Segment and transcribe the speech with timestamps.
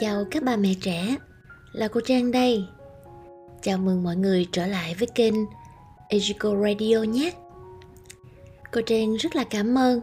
[0.00, 1.16] Chào các bà mẹ trẻ,
[1.72, 2.64] là cô Trang đây.
[3.62, 5.34] Chào mừng mọi người trở lại với kênh
[6.08, 7.32] Ejico Radio nhé.
[8.72, 10.00] Cô Trang rất là cảm ơn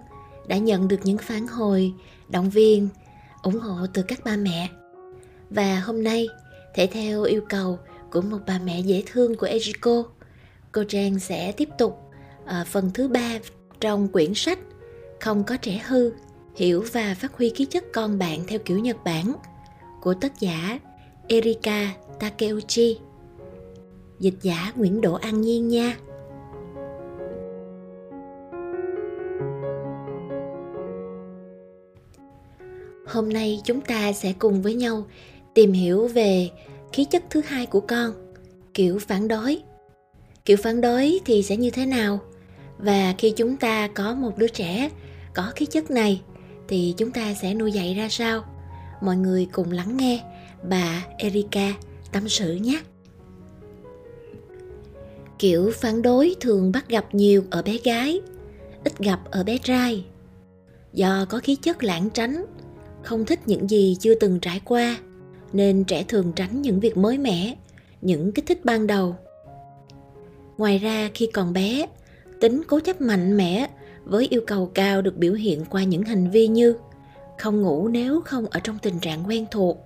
[0.47, 1.93] đã nhận được những phản hồi,
[2.29, 2.89] động viên,
[3.43, 4.69] ủng hộ từ các ba mẹ.
[5.49, 6.27] Và hôm nay,
[6.75, 7.79] thể theo yêu cầu
[8.11, 10.03] của một bà mẹ dễ thương của Ejico,
[10.71, 12.11] cô Trang sẽ tiếp tục
[12.45, 13.39] ở phần thứ ba
[13.79, 14.59] trong quyển sách
[15.19, 16.11] Không có trẻ hư,
[16.55, 19.33] hiểu và phát huy khí chất con bạn theo kiểu Nhật Bản
[20.01, 20.79] của tác giả
[21.27, 22.99] Erika Takeuchi.
[24.19, 25.97] Dịch giả Nguyễn Đỗ An Nhiên nha.
[33.07, 35.05] Hôm nay chúng ta sẽ cùng với nhau
[35.53, 36.49] tìm hiểu về
[36.93, 38.33] khí chất thứ hai của con,
[38.73, 39.61] kiểu phản đối.
[40.45, 42.19] Kiểu phản đối thì sẽ như thế nào?
[42.77, 44.89] Và khi chúng ta có một đứa trẻ
[45.33, 46.21] có khí chất này
[46.67, 48.43] thì chúng ta sẽ nuôi dạy ra sao?
[49.01, 50.23] Mọi người cùng lắng nghe
[50.69, 51.73] bà Erika
[52.11, 52.81] tâm sự nhé.
[55.39, 58.21] Kiểu phản đối thường bắt gặp nhiều ở bé gái,
[58.83, 60.05] ít gặp ở bé trai.
[60.93, 62.45] Do có khí chất lãng tránh,
[63.03, 64.97] không thích những gì chưa từng trải qua,
[65.53, 67.55] nên trẻ thường tránh những việc mới mẻ,
[68.01, 69.15] những kích thích ban đầu.
[70.57, 71.87] Ngoài ra khi còn bé,
[72.41, 73.69] tính cố chấp mạnh mẽ
[74.05, 76.75] với yêu cầu cao được biểu hiện qua những hành vi như
[77.39, 79.77] không ngủ nếu không ở trong tình trạng quen thuộc,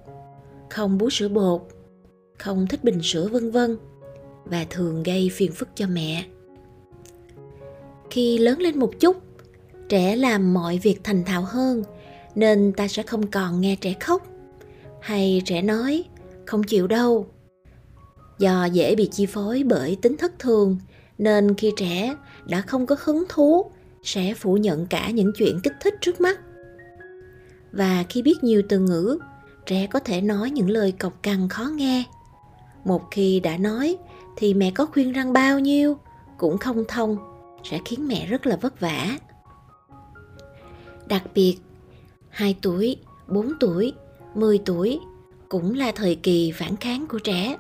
[0.70, 1.62] không bú sữa bột,
[2.38, 3.78] không thích bình sữa vân vân.
[4.46, 6.26] Và thường gây phiền phức cho mẹ.
[8.10, 9.18] Khi lớn lên một chút,
[9.90, 11.84] trẻ làm mọi việc thành thạo hơn
[12.36, 14.28] nên ta sẽ không còn nghe trẻ khóc.
[15.02, 16.04] Hay trẻ nói
[16.46, 17.26] không chịu đâu.
[18.40, 20.78] Do dễ bị chi phối bởi tính thất thường
[21.18, 23.72] nên khi trẻ đã không có hứng thú
[24.04, 26.40] sẽ phủ nhận cả những chuyện kích thích trước mắt
[27.72, 29.20] và khi biết nhiều từ ngữ
[29.66, 32.04] trẻ có thể nói những lời cộc cằn khó nghe.
[32.86, 33.98] Một khi đã nói
[34.38, 35.98] thì mẹ có khuyên răng bao nhiêu
[36.38, 37.18] cũng không thông
[37.64, 39.18] sẽ khiến mẹ rất là vất vả.
[41.08, 41.58] Đặc biệt
[42.30, 42.98] 2 tuổi,
[43.28, 43.94] 4 tuổi,
[44.36, 45.00] 10 tuổi
[45.50, 47.58] cũng là thời kỳ phản kháng của trẻ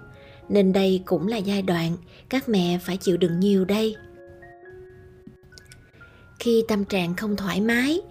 [0.50, 1.97] nên đây cũng là giai đoạn
[2.30, 3.96] các mẹ phải chịu đựng nhiều đây.
[6.40, 8.02] Khi tâm trạng không thoải mái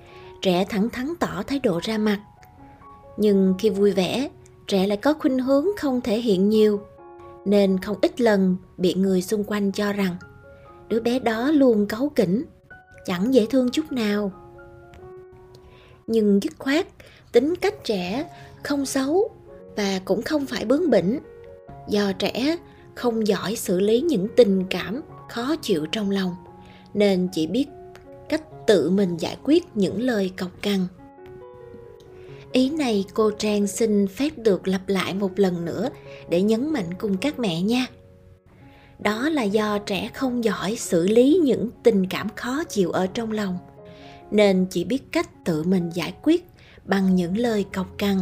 [0.43, 2.21] trẻ thẳng thắn tỏ thái độ ra mặt.
[3.17, 4.29] Nhưng khi vui vẻ,
[4.67, 6.81] trẻ lại có khuynh hướng không thể hiện nhiều,
[7.45, 10.17] nên không ít lần bị người xung quanh cho rằng
[10.89, 12.45] đứa bé đó luôn cáu kỉnh,
[13.05, 14.33] chẳng dễ thương chút nào.
[16.07, 16.87] Nhưng dứt khoát,
[17.33, 18.31] tính cách trẻ
[18.63, 19.31] không xấu
[19.77, 21.19] và cũng không phải bướng bỉnh,
[21.89, 22.57] do trẻ
[22.95, 26.35] không giỏi xử lý những tình cảm khó chịu trong lòng,
[26.95, 27.67] nên chỉ biết
[28.71, 30.87] tự mình giải quyết những lời cọc cằn.
[32.53, 35.89] Ý này cô trang xin phép được lặp lại một lần nữa
[36.29, 37.87] để nhấn mạnh cùng các mẹ nha.
[38.99, 43.33] Đó là do trẻ không giỏi xử lý những tình cảm khó chịu ở trong
[43.33, 43.59] lòng,
[44.31, 46.47] nên chỉ biết cách tự mình giải quyết
[46.85, 48.19] bằng những lời cọc cằn.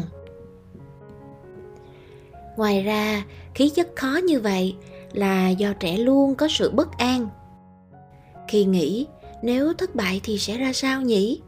[2.56, 4.76] Ngoài ra, khí chất khó như vậy
[5.12, 7.28] là do trẻ luôn có sự bất an.
[8.48, 9.06] Khi nghĩ
[9.42, 11.40] nếu thất bại thì sẽ ra sao nhỉ?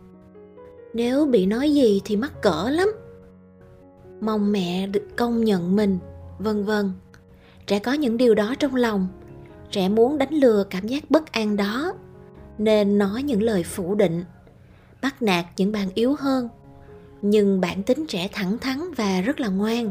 [0.95, 2.89] Nếu bị nói gì thì mắc cỡ lắm.
[4.21, 5.99] Mong mẹ được công nhận mình,
[6.39, 6.93] vân vân.
[7.67, 9.09] Trẻ có những điều đó trong lòng.
[9.71, 11.93] Trẻ muốn đánh lừa cảm giác bất an đó.
[12.59, 14.25] Nên nói những lời phủ định,
[15.03, 16.49] bắt nạt những bạn yếu hơn.
[17.23, 19.91] Nhưng bản tính trẻ thẳng thắn và rất là ngoan.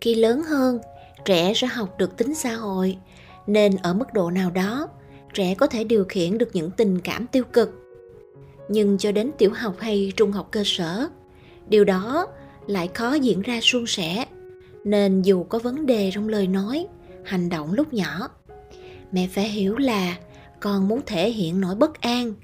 [0.00, 0.78] Khi lớn hơn,
[1.24, 2.98] trẻ sẽ học được tính xã hội,
[3.46, 4.88] nên ở mức độ nào đó
[5.34, 7.70] trẻ có thể điều khiển được những tình cảm tiêu cực.
[8.68, 11.08] Nhưng cho đến tiểu học hay trung học cơ sở,
[11.68, 12.26] điều đó
[12.66, 14.24] lại khó diễn ra suôn sẻ,
[14.84, 16.86] nên dù có vấn đề trong lời nói,
[17.24, 18.28] hành động lúc nhỏ,
[19.12, 20.16] mẹ phải hiểu là
[20.60, 22.34] con muốn thể hiện nỗi bất an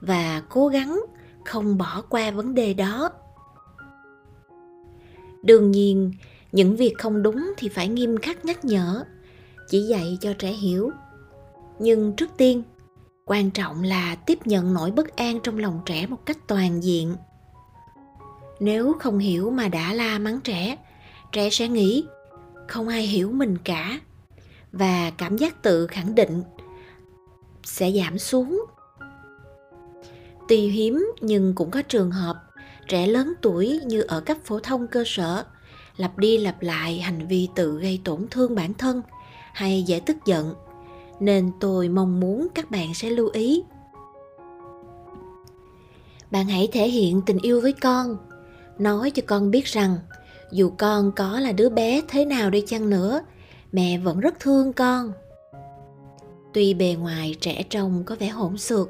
[0.00, 1.00] và cố gắng
[1.44, 3.10] không bỏ qua vấn đề đó.
[5.42, 6.12] Đương nhiên,
[6.52, 9.04] những việc không đúng thì phải nghiêm khắc nhắc nhở,
[9.68, 10.90] chỉ dạy cho trẻ hiểu
[11.80, 12.62] nhưng trước tiên,
[13.24, 17.16] quan trọng là tiếp nhận nỗi bất an trong lòng trẻ một cách toàn diện.
[18.60, 20.76] Nếu không hiểu mà đã la mắng trẻ
[21.32, 22.04] trẻ sẽ nghĩ,
[22.68, 24.00] không ai hiểu mình cả.
[24.72, 26.42] Và cảm giác tự khẳng định
[27.64, 28.64] sẽ giảm xuống.
[30.48, 32.36] Tuy hiếm nhưng cũng có trường hợp
[32.88, 35.44] trẻ lớn tuổi như ở cấp phổ thông cơ sở,
[35.96, 39.02] lặp đi lặp lại hành vi tự gây tổn thương bản thân
[39.52, 40.54] hay dễ tức giận
[41.20, 43.62] nên tôi mong muốn các bạn sẽ lưu ý.
[46.30, 48.16] Bạn hãy thể hiện tình yêu với con.
[48.78, 49.96] Nói cho con biết rằng,
[50.52, 53.22] dù con có là đứa bé thế nào đi chăng nữa,
[53.72, 55.12] mẹ vẫn rất thương con.
[56.52, 58.88] Tuy bề ngoài trẻ trông có vẻ hỗn xược,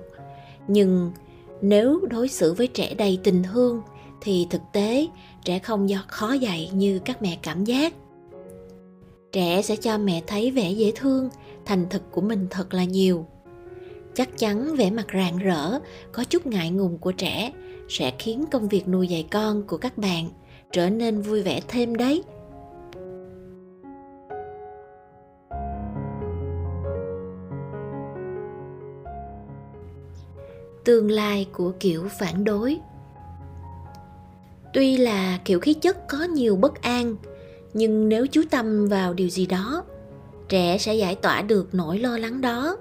[0.68, 1.12] nhưng
[1.60, 3.82] nếu đối xử với trẻ đầy tình thương,
[4.20, 5.06] thì thực tế
[5.44, 7.94] trẻ không do khó dạy như các mẹ cảm giác.
[9.32, 11.28] Trẻ sẽ cho mẹ thấy vẻ dễ thương
[11.70, 13.26] thành thực của mình thật là nhiều.
[14.14, 15.78] Chắc chắn vẻ mặt rạng rỡ,
[16.12, 17.52] có chút ngại ngùng của trẻ
[17.88, 20.28] sẽ khiến công việc nuôi dạy con của các bạn
[20.72, 22.22] trở nên vui vẻ thêm đấy.
[30.84, 32.78] Tương lai của kiểu phản đối.
[34.72, 37.16] Tuy là kiểu khí chất có nhiều bất an,
[37.74, 39.84] nhưng nếu chú tâm vào điều gì đó
[40.50, 42.76] trẻ sẽ giải tỏa được nỗi lo lắng đó.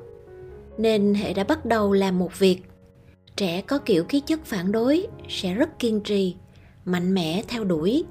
[0.77, 2.62] Nên hệ đã bắt đầu làm một việc.
[3.36, 6.36] Trẻ có kiểu khí chất phản đối, sẽ rất kiên trì,
[6.86, 8.04] mạnh mẽ theo đuổi.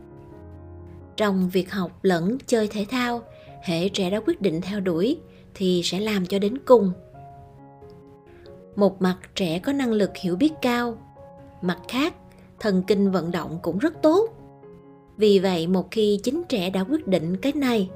[1.17, 3.23] Trong việc học lẫn chơi thể thao,
[3.63, 5.19] hệ trẻ đã quyết định theo đuổi
[5.55, 6.93] thì sẽ làm cho đến cùng.
[8.77, 10.99] Một mặt, trẻ có năng lực hiểu biết cao.
[11.63, 12.15] Mặt khác,
[12.61, 14.31] thần kinh vận động cũng rất tốt.
[15.17, 17.91] Vì vậy, một khi chính trẻ đã quyết định cái này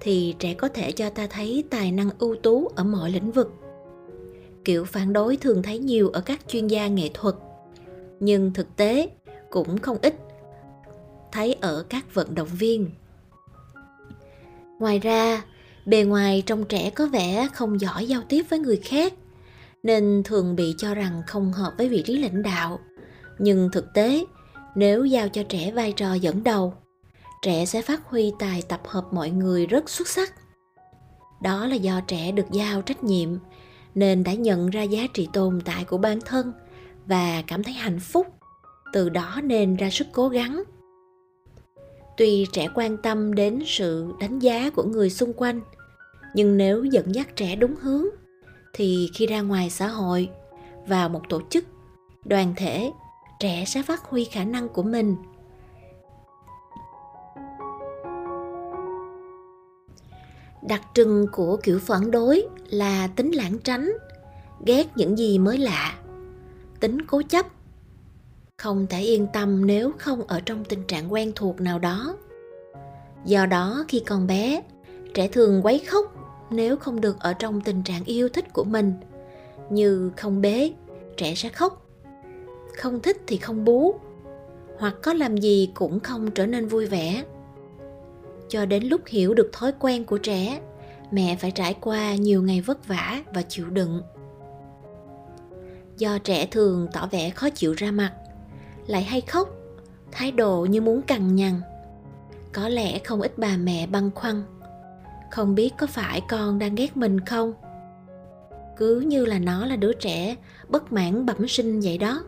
[0.00, 3.52] thì trẻ có thể cho ta thấy tài năng ưu tú ở mọi lĩnh vực.
[4.64, 7.34] Kiểu phản đối thường thấy nhiều ở các chuyên gia nghệ thuật,
[8.20, 9.08] nhưng thực tế
[9.50, 10.14] cũng không ít
[11.32, 12.90] thấy ở các vận động viên.
[14.78, 15.42] Ngoài ra,
[15.86, 19.14] bề ngoài trông trẻ có vẻ không giỏi giao tiếp với người khác,
[19.82, 22.80] nên thường bị cho rằng không hợp với vị trí lãnh đạo.
[23.38, 24.24] Nhưng thực tế,
[24.74, 26.74] nếu giao cho trẻ vai trò dẫn đầu
[27.42, 30.34] trẻ sẽ phát huy tài tập hợp mọi người rất xuất sắc.
[31.42, 33.28] Đó là do trẻ được giao trách nhiệm,
[33.94, 36.52] nên đã nhận ra giá trị tồn tại của bản thân
[37.06, 38.26] và cảm thấy hạnh phúc.
[38.92, 40.62] Từ đó nên ra sức cố gắng.
[42.16, 45.60] Tuy trẻ quan tâm đến sự đánh giá của người xung quanh,
[46.34, 48.04] nhưng nếu dẫn dắt trẻ đúng hướng,
[48.72, 50.28] thì khi ra ngoài xã hội,
[50.86, 51.64] vào một tổ chức,
[52.24, 52.90] đoàn thể,
[53.40, 55.16] trẻ sẽ phát huy khả năng của mình.
[60.68, 63.92] Đặc trưng của kiểu phản đối là tính lãng tránh,
[64.66, 65.98] ghét những gì mới lạ.
[66.80, 67.46] Tính cố chấp.
[68.58, 72.16] Không thể yên tâm nếu không ở trong tình trạng quen thuộc nào đó.
[73.24, 74.62] Do đó khi còn bé,
[75.14, 76.12] trẻ thường quấy khóc
[76.50, 78.92] nếu không được ở trong tình trạng yêu thích của mình.
[79.70, 80.72] Như không bế,
[81.16, 81.86] trẻ sẽ khóc.
[82.76, 83.94] Không thích thì không bú.
[84.78, 87.24] Hoặc có làm gì cũng không trở nên vui vẻ
[88.48, 90.60] cho đến lúc hiểu được thói quen của trẻ.
[91.10, 94.02] Mẹ phải trải qua nhiều ngày vất vả và chịu đựng.
[95.98, 98.12] Do trẻ thường tỏ vẻ khó chịu ra mặt,
[98.86, 99.48] lại hay khóc,
[100.12, 101.60] thái độ như muốn cằn nhằn.
[102.52, 104.42] Có lẽ không ít bà mẹ băn khoăn,
[105.30, 107.54] không biết có phải con đang ghét mình không?
[108.76, 110.36] Cứ như là nó là đứa trẻ
[110.68, 112.22] bất mãn bẩm sinh vậy đó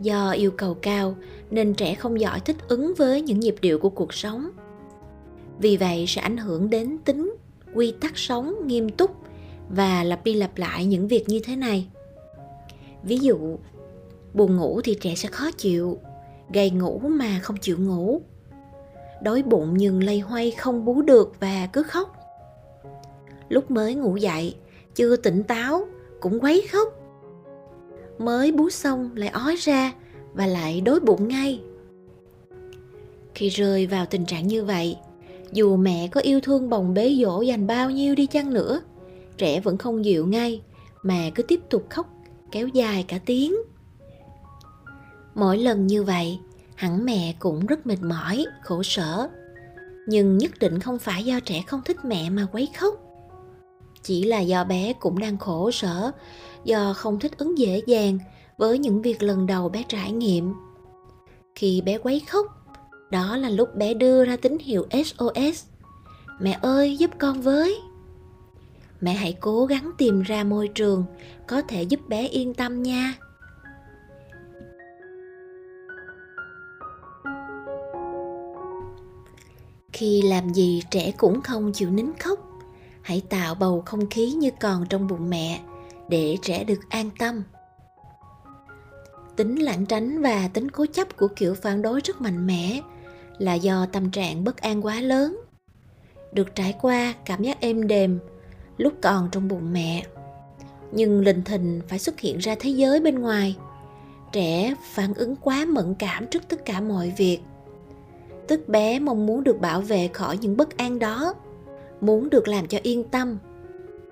[0.00, 1.16] do yêu cầu cao,
[1.50, 4.50] nên trẻ không giỏi thích ứng với những nhịp điệu của cuộc sống.
[5.58, 7.36] Vì vậy sẽ ảnh hưởng đến tính,
[7.74, 9.10] quy tắc sống nghiêm túc
[9.68, 11.88] và lặp đi lặp lại những việc như thế này.
[13.02, 13.58] Ví dụ,
[14.34, 15.98] buồn ngủ thì trẻ sẽ khó chịu,
[16.52, 18.20] gầy ngủ mà không chịu ngủ.
[19.22, 22.16] Đói bụng nhưng lây hoay không bú được và cứ khóc.
[23.48, 24.54] Lúc mới ngủ dậy,
[24.94, 25.86] chưa tỉnh táo,
[26.20, 26.97] cũng quấy khóc
[28.18, 29.92] mới bú xong lại ói ra
[30.34, 31.60] và lại đối bụng ngay.
[33.34, 34.96] Khi rơi vào tình trạng như vậy,
[35.52, 38.80] dù mẹ có yêu thương bồng bế dỗ dành bao nhiêu đi chăng nữa,
[39.36, 40.62] trẻ vẫn không dịu ngay
[41.02, 42.14] mà cứ tiếp tục khóc,
[42.50, 43.54] kéo dài cả tiếng.
[45.34, 46.38] Mỗi lần như vậy,
[46.74, 49.28] hẳn mẹ cũng rất mệt mỏi, khổ sở.
[50.06, 52.94] Nhưng nhất định không phải do trẻ không thích mẹ mà quấy khóc.
[54.02, 56.10] Chỉ là do bé cũng đang khổ sở
[56.68, 58.18] do không thích ứng dễ dàng
[58.56, 60.54] với những việc lần đầu bé trải nghiệm.
[61.54, 62.46] Khi bé quấy khóc,
[63.10, 65.64] đó là lúc bé đưa ra tín hiệu sos
[66.40, 67.80] mẹ ơi, giúp con với.
[69.00, 71.04] Mẹ hãy cố gắng tìm ra môi trường
[71.46, 73.14] có thể giúp bé yên tâm nha.
[79.92, 82.38] Khi làm gì trẻ cũng không chịu nín khóc,
[83.02, 85.60] hãy tạo bầu không khí như còn trong bụng mẹ
[86.08, 87.42] để trẻ được an tâm.
[89.36, 92.80] Tính lảng tránh và tính cố chấp của kiểu phản đối rất mạnh mẽ
[93.38, 95.40] là do tâm trạng bất an quá lớn.
[96.32, 98.18] Được trải qua cảm giác êm đềm
[98.76, 100.06] lúc còn trong bụng mẹ.
[100.92, 103.56] Nhưng linh thình phải xuất hiện ra thế giới bên ngoài.
[104.32, 107.38] Trẻ phản ứng quá mẫn cảm trước tất cả mọi việc.
[108.48, 111.34] Tức bé mong muốn được bảo vệ khỏi những bất an đó,
[112.00, 113.38] muốn được làm cho yên tâm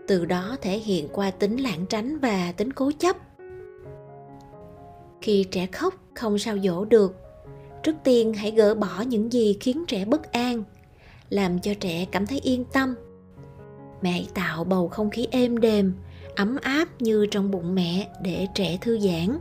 [0.08, 3.16] từ đó thể hiện qua tính lảng tránh và tính cố chấp.
[5.20, 7.16] Khi trẻ khóc, không sao dỗ được.
[7.82, 10.62] Trước tiên, hãy gỡ bỏ những gì khiến trẻ bất an,
[11.30, 12.94] làm cho trẻ cảm thấy yên tâm.
[14.02, 15.92] Mẹ hãy tạo bầu không khí êm đềm,
[16.36, 19.38] ấm áp như trong bụng mẹ để trẻ thư giãn.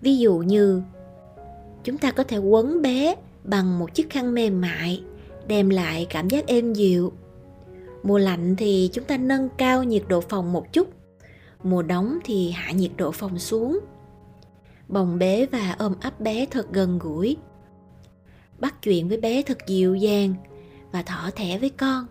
[0.00, 0.82] Ví dụ như,
[1.84, 3.14] chúng ta có thể quấn bé
[3.44, 5.02] bằng một chiếc khăn mềm mại,
[5.46, 7.12] đem lại cảm giác êm dịu
[8.02, 10.88] mùa lạnh thì chúng ta nâng cao nhiệt độ phòng một chút.
[11.62, 13.80] Mùa nóng thì hạ nhiệt độ phòng xuống.
[14.88, 17.36] Bồng bế và ôm ấp bé thật gần gũi.
[18.58, 20.34] Bắt chuyện với bé thật dịu dàng
[20.92, 22.06] và thỏ thẻ với con.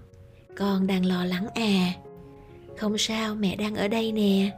[0.58, 1.94] Con đang lo lắng à.
[2.78, 4.52] Không sao, mẹ đang ở đây nè.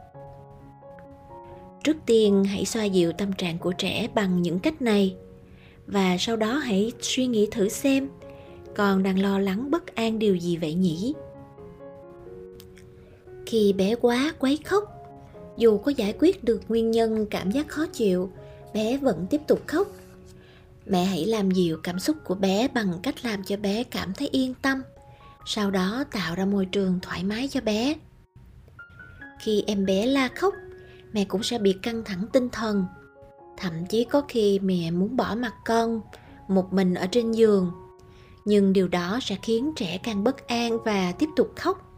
[1.84, 5.16] Trước tiên, hãy xoa dịu tâm trạng của trẻ bằng những cách này.
[5.86, 8.08] Và sau đó hãy suy nghĩ thử xem
[8.76, 11.14] con đang lo lắng bất an điều gì vậy nhỉ?
[13.46, 14.84] Khi bé quá, quấy khóc.
[15.56, 18.30] Dù có giải quyết được nguyên nhân cảm giác khó chịu,
[18.74, 19.88] bé vẫn tiếp tục khóc.
[20.86, 24.28] Mẹ hãy làm dịu cảm xúc của bé bằng cách làm cho bé cảm thấy
[24.32, 24.82] yên tâm,
[25.46, 27.94] sau đó tạo ra môi trường thoải mái cho bé.
[29.40, 30.54] Khi em bé la khóc,
[31.12, 32.84] mẹ cũng sẽ bị căng thẳng tinh thần.
[33.56, 36.00] Thậm chí có khi mẹ muốn bỏ mặt con,
[36.48, 37.72] một mình ở trên giường
[38.44, 41.90] nhưng điều đó sẽ khiến trẻ càng bất an và tiếp tục khóc.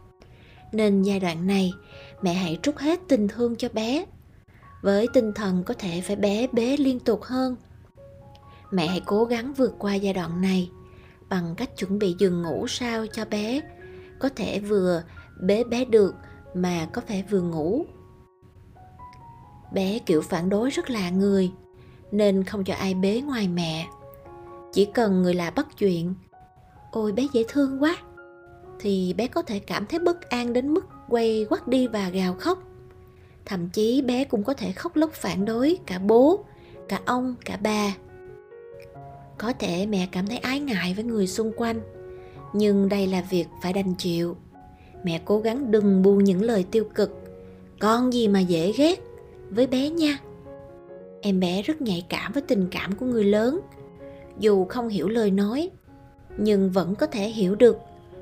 [0.71, 1.73] Nên giai đoạn này,
[2.21, 4.05] mẹ hãy trút hết tình thương cho bé.
[4.81, 7.55] Với tinh thần có thể phải bé bế liên tục hơn.
[8.71, 10.71] Mẹ hãy cố gắng vượt qua giai đoạn này
[11.29, 13.61] bằng cách chuẩn bị giường ngủ sao cho bé.
[14.19, 15.03] Có thể vừa
[15.41, 16.15] bế bé được
[16.53, 17.85] mà có thể vừa ngủ.
[19.73, 21.51] Bé kiểu phản đối rất lạ người,
[22.11, 23.87] nên không cho ai bế ngoài mẹ.
[24.73, 26.13] Chỉ cần người lạ bắt chuyện
[26.97, 27.97] ôi, bé dễ thương quá.
[28.79, 32.33] Thì bé có thể cảm thấy bất an đến mức quay quắt đi và gào
[32.33, 32.63] khóc.
[33.45, 36.45] Thậm chí bé cũng có thể khóc lóc phản đối cả bố,
[36.87, 37.95] cả ông, cả bà.
[39.37, 41.81] Có thể mẹ cảm thấy ái ngại với người xung quanh,
[42.53, 44.35] nhưng đây là việc phải đành chịu.
[45.03, 47.11] Mẹ cố gắng đừng buông những lời tiêu cực.
[47.79, 48.99] Con gì mà dễ ghét
[49.49, 50.19] với bé nha.
[51.21, 53.59] Em bé rất nhạy cảm với tình cảm của người lớn.
[54.39, 55.69] Dù không hiểu lời nói
[56.37, 57.77] nhưng vẫn có thể hiểu được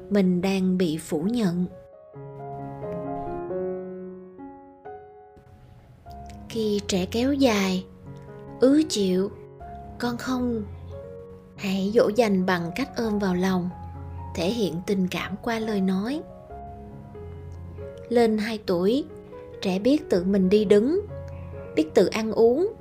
[0.09, 1.65] mình đang bị phủ nhận.
[6.49, 7.85] Khi trẻ kéo dài,
[8.59, 9.31] ứ chịu,
[9.99, 10.63] con không
[11.55, 13.69] hãy dỗ dành bằng cách ôm vào lòng,
[14.35, 16.21] thể hiện tình cảm qua lời nói.
[18.09, 19.05] Lên 2 tuổi,
[19.61, 21.01] trẻ biết tự mình đi đứng,
[21.75, 22.73] biết tự ăn uống,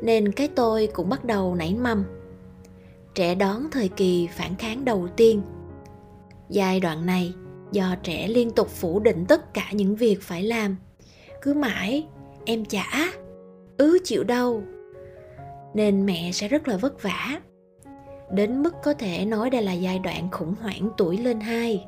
[0.00, 2.04] nên cái tôi cũng bắt đầu nảy mầm
[3.14, 5.42] trẻ đón thời kỳ phản kháng đầu tiên.
[6.48, 7.32] Giai đoạn này,
[7.72, 10.76] do trẻ liên tục phủ định tất cả những việc phải làm.
[11.42, 12.06] Cứ mãi,
[12.44, 13.10] em chả
[13.78, 14.62] ứ chịu đâu
[15.74, 17.40] nên mẹ sẽ rất là vất vả.
[18.32, 21.86] Đến mức có thể nói đây là giai đoạn khủng hoảng tuổi lên hai.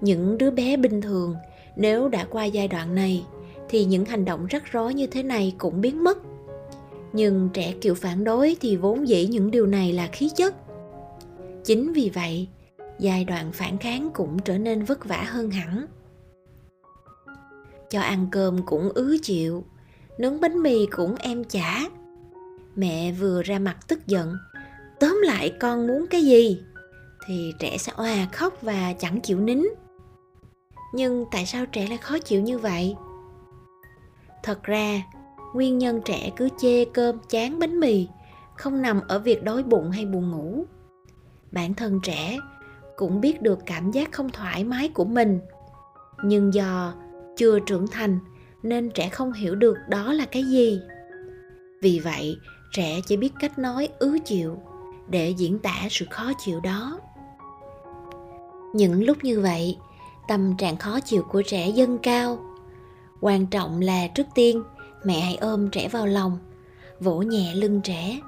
[0.00, 1.34] Những đứa bé bình thường,
[1.76, 3.24] nếu đã qua giai đoạn này,
[3.68, 6.18] thì những hành động rắc rối như thế này cũng biến mất
[7.12, 10.54] nhưng trẻ kiểu phản đối thì vốn dĩ những điều này là khí chất.
[11.64, 12.48] Chính vì vậy,
[12.98, 15.86] giai đoạn phản kháng cũng trở nên vất vả hơn hẳn.
[17.90, 19.64] Cho ăn cơm cũng ứ chịu,
[20.18, 21.88] nướng bánh mì cũng em chả.
[22.76, 24.36] Mẹ vừa ra mặt tức giận,
[25.00, 26.62] tóm lại con muốn cái gì?
[27.26, 29.62] Thì trẻ sẽ òa khóc và chẳng chịu nín.
[30.94, 32.96] Nhưng tại sao trẻ lại khó chịu như vậy?
[34.42, 35.02] Thật ra
[35.54, 38.08] nguyên nhân trẻ cứ chê cơm chán bánh mì,
[38.56, 40.64] không nằm ở việc đói bụng hay buồn ngủ.
[41.52, 42.38] Bản thân trẻ
[42.96, 45.40] cũng biết được cảm giác không thoải mái của mình.
[46.24, 46.94] Nhưng do
[47.36, 48.18] chưa trưởng thành
[48.62, 50.80] nên trẻ không hiểu được đó là cái gì.
[51.82, 52.36] Vì vậy,
[52.72, 54.58] trẻ chỉ biết cách nói ứ chịu
[55.08, 57.00] để diễn tả sự khó chịu đó.
[58.74, 59.78] Những lúc như vậy,
[60.28, 62.38] tâm trạng khó chịu của trẻ dâng cao.
[63.20, 64.62] Quan trọng là trước tiên
[65.04, 66.38] mẹ hãy ôm trẻ vào lòng,
[67.00, 68.20] vỗ nhẹ lưng trẻ,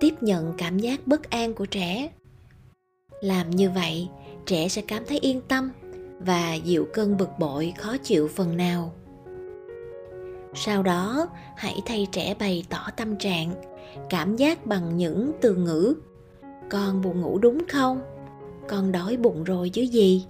[0.00, 2.08] tiếp nhận cảm giác bất an của trẻ.
[3.20, 4.08] Làm như vậy,
[4.46, 5.70] trẻ sẽ cảm thấy yên tâm
[6.18, 8.92] và dịu cơn bực bội khó chịu phần nào.
[10.54, 13.54] Sau đó, hãy thay trẻ bày tỏ tâm trạng,
[14.10, 15.94] cảm giác bằng những từ ngữ,
[16.70, 18.00] con buồn ngủ đúng không?
[18.68, 20.26] Con đói bụng rồi chứ gì?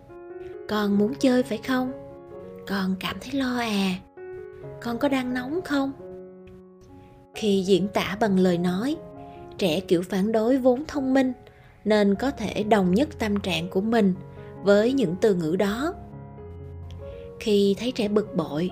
[0.69, 1.93] Con muốn chơi phải không?
[2.67, 3.95] Con cảm thấy lo à?
[4.85, 5.93] Con có đang nóng không?
[7.35, 8.97] Khi diễn tả bằng lời nói,
[9.59, 11.33] trẻ kiểu phản đối vốn thông minh
[11.85, 14.15] nên có thể đồng nhất tâm trạng của mình
[14.63, 15.95] với những từ ngữ đó.
[17.41, 18.71] Khi thấy trẻ bực bội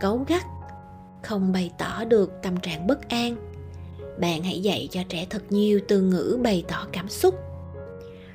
[0.00, 0.42] cấu gắt,
[1.22, 3.36] không bày tỏ được tâm trạng bất an,
[4.20, 7.34] bạn hãy dạy cho trẻ thật nhiều từ ngữ bày tỏ cảm xúc.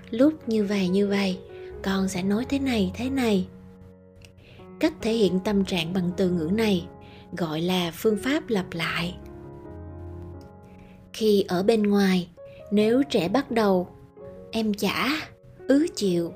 [0.09, 1.39] Lúc như vậy như vậy
[1.83, 3.47] con sẽ nói thế này thế này
[4.81, 6.87] cách thể hiện tâm trạng bằng từ ngữ này,
[7.37, 9.15] gọi là phương pháp lặp lại.
[11.13, 12.29] Khi ở bên ngoài,
[12.71, 13.87] nếu trẻ bắt đầu,
[14.51, 15.07] em chả,
[15.67, 16.31] ứ chịu.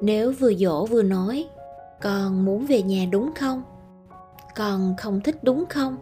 [0.00, 1.46] Nếu vừa dỗ vừa nói,
[2.02, 3.62] con muốn về nhà đúng không?
[4.56, 5.96] Con không thích đúng không?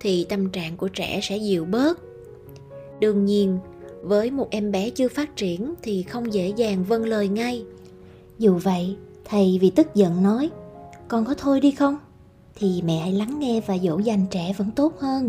[0.00, 1.98] thì tâm trạng của trẻ sẽ dịu bớt.
[3.00, 3.58] Đương nhiên,
[4.02, 7.64] với một em bé chưa phát triển thì không dễ dàng vâng lời ngay.
[8.38, 8.96] Dù vậy
[9.30, 10.50] thầy vì tức giận nói,
[11.08, 11.98] con có thôi đi không?
[12.54, 15.28] Thì mẹ hãy lắng nghe và dỗ dành trẻ vẫn tốt hơn.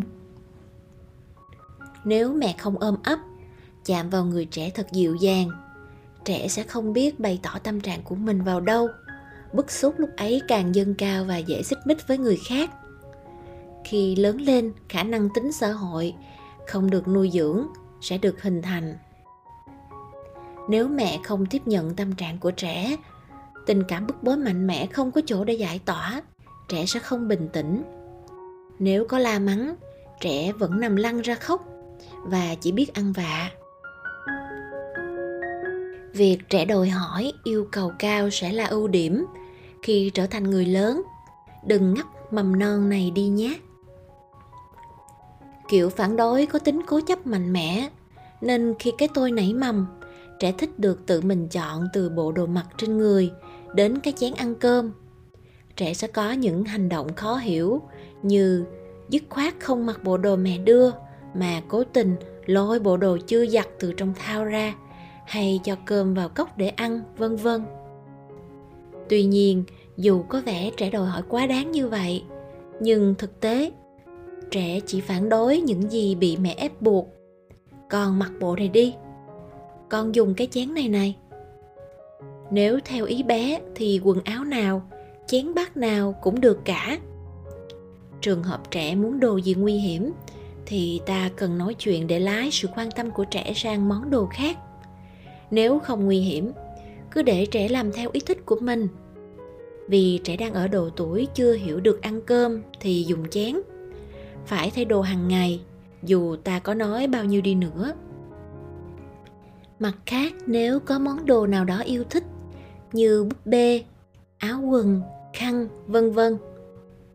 [2.03, 3.19] Nếu mẹ không ôm ấp,
[3.85, 5.49] chạm vào người trẻ thật dịu dàng,
[6.25, 8.87] trẻ sẽ không biết bày tỏ tâm trạng của mình vào đâu.
[9.53, 12.71] Bức xúc lúc ấy càng dâng cao và dễ xích mích với người khác.
[13.83, 16.13] Khi lớn lên, khả năng tính xã hội
[16.67, 17.67] không được nuôi dưỡng
[18.01, 18.97] sẽ được hình thành.
[20.69, 22.97] Nếu mẹ không tiếp nhận tâm trạng của trẻ
[23.65, 26.21] tình cảm bức bối mạnh mẽ không có chỗ để giải tỏa,
[26.69, 27.83] trẻ sẽ không bình tĩnh.
[28.79, 29.75] Nếu có la mắng,
[30.21, 31.67] trẻ vẫn nằm lăn ra khóc
[32.23, 33.49] và chỉ biết ăn vạ.
[36.13, 39.25] Việc trẻ đòi hỏi yêu cầu cao sẽ là ưu điểm
[39.83, 41.01] khi trở thành người lớn.
[41.65, 43.55] Đừng ngắt mầm non này đi nhé.
[45.69, 47.89] Kiểu phản đối có tính cố chấp mạnh mẽ,
[48.41, 49.87] nên khi cái tôi nảy mầm,
[50.39, 53.31] trẻ thích được tự mình chọn từ bộ đồ mặc trên người
[53.75, 54.91] đến cái chén ăn cơm.
[55.75, 57.81] Trẻ sẽ có những hành động khó hiểu
[58.23, 58.65] như
[59.09, 60.91] dứt khoát không mặc bộ đồ mẹ đưa
[61.33, 64.75] mà cố tình lôi bộ đồ chưa giặt từ trong thao ra
[65.25, 67.61] hay cho cơm vào cốc để ăn, vân vân.
[69.09, 69.63] Tuy nhiên,
[69.97, 72.23] dù có vẻ trẻ đòi hỏi quá đáng như vậy,
[72.79, 73.71] nhưng thực tế,
[74.51, 77.07] trẻ chỉ phản đối những gì bị mẹ ép buộc.
[77.89, 78.95] Con mặc bộ này đi.
[79.89, 81.15] Con dùng cái chén này này
[82.51, 84.81] nếu theo ý bé thì quần áo nào,
[85.27, 86.97] chén bát nào cũng được cả.
[88.21, 90.11] Trường hợp trẻ muốn đồ gì nguy hiểm
[90.65, 94.25] thì ta cần nói chuyện để lái sự quan tâm của trẻ sang món đồ
[94.25, 94.57] khác.
[95.51, 96.51] Nếu không nguy hiểm,
[97.11, 98.87] cứ để trẻ làm theo ý thích của mình.
[99.87, 103.55] Vì trẻ đang ở độ tuổi chưa hiểu được ăn cơm thì dùng chén.
[104.45, 105.61] Phải thay đồ hàng ngày,
[106.03, 107.93] dù ta có nói bao nhiêu đi nữa.
[109.79, 112.23] Mặt khác, nếu có món đồ nào đó yêu thích
[112.91, 113.83] như búp bê,
[114.37, 115.01] áo quần,
[115.33, 116.37] khăn, vân vân.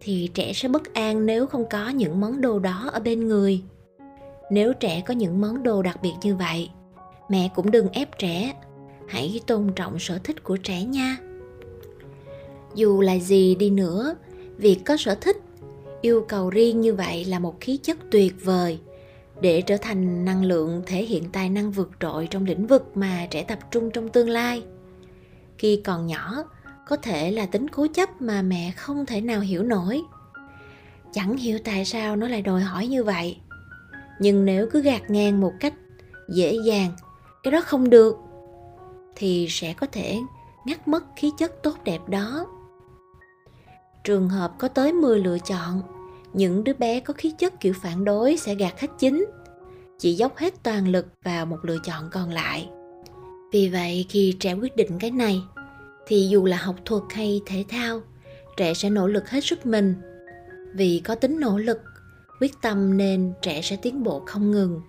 [0.00, 3.62] Thì trẻ sẽ bất an nếu không có những món đồ đó ở bên người.
[4.50, 6.70] Nếu trẻ có những món đồ đặc biệt như vậy,
[7.28, 8.54] mẹ cũng đừng ép trẻ.
[9.08, 11.16] Hãy tôn trọng sở thích của trẻ nha.
[12.74, 14.14] Dù là gì đi nữa,
[14.56, 15.36] việc có sở thích,
[16.00, 18.78] yêu cầu riêng như vậy là một khí chất tuyệt vời
[19.40, 23.26] để trở thành năng lượng thể hiện tài năng vượt trội trong lĩnh vực mà
[23.30, 24.62] trẻ tập trung trong tương lai
[25.58, 26.44] khi còn nhỏ,
[26.86, 30.02] có thể là tính cố chấp mà mẹ không thể nào hiểu nổi.
[31.12, 33.40] Chẳng hiểu tại sao nó lại đòi hỏi như vậy.
[34.20, 35.74] Nhưng nếu cứ gạt ngang một cách
[36.28, 36.92] dễ dàng,
[37.42, 38.16] cái đó không được,
[39.16, 40.18] thì sẽ có thể
[40.64, 42.46] ngắt mất khí chất tốt đẹp đó.
[44.04, 45.82] Trường hợp có tới 10 lựa chọn,
[46.32, 49.24] những đứa bé có khí chất kiểu phản đối sẽ gạt hết chính
[49.98, 52.68] chỉ dốc hết toàn lực vào một lựa chọn còn lại
[53.52, 55.42] vì vậy khi trẻ quyết định cái này,
[56.06, 58.00] thì dù là học thuật hay thể thao,
[58.56, 59.94] trẻ sẽ nỗ lực hết sức mình.
[60.74, 61.82] Vì có tính nỗ lực,
[62.40, 64.80] quyết tâm nên trẻ sẽ tiến bộ không ngừng.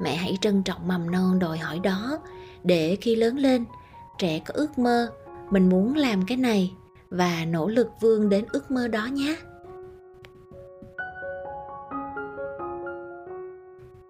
[0.00, 2.18] Mẹ hãy trân trọng mầm non đòi hỏi đó,
[2.64, 3.64] để khi lớn lên,
[4.18, 5.10] trẻ có ước mơ
[5.50, 6.72] mình muốn làm cái này
[7.10, 9.36] và nỗ lực vươn đến ước mơ đó nhé.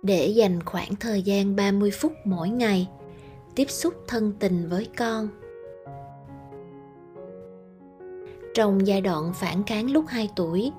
[0.03, 2.89] Để dành khoảng thời gian 30 phút mỗi ngày
[3.59, 5.29] tiếp xúc thân tình với con.
[8.55, 10.73] Trong giai đoạn phản kháng lúc 2 tuổi,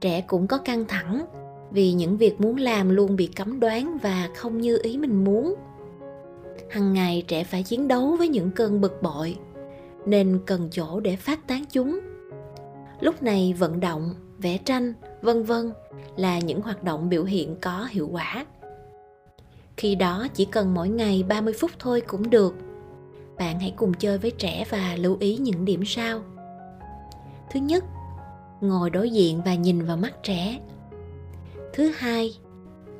[0.00, 1.26] trẻ cũng có căng thẳng
[1.70, 5.54] vì những việc muốn làm luôn bị cấm đoán và không như ý mình muốn.
[6.70, 9.36] Hằng ngày trẻ phải chiến đấu với những cơn bực bội,
[10.06, 12.00] nên cần chỗ để phát tán chúng.
[13.00, 15.72] Lúc này vận động, vẽ tranh, vân vân
[16.16, 18.46] là những hoạt động biểu hiện có hiệu quả.
[19.82, 22.54] Khi đó chỉ cần mỗi ngày 30 phút thôi cũng được.
[23.38, 26.20] Bạn hãy cùng chơi với trẻ và lưu ý những điểm sau.
[27.50, 27.84] Thứ nhất,
[28.60, 30.60] ngồi đối diện và nhìn vào mắt trẻ.
[31.72, 32.34] thứ hai